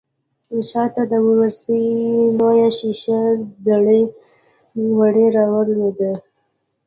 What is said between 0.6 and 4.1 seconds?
شا ته د ورسۍ لويه شيشه دړې